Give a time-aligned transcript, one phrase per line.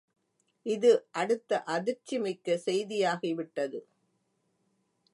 [0.65, 3.79] இது அடுத்த அதிர்ச்சி மிக்க செய்தியாகிவிட்டது.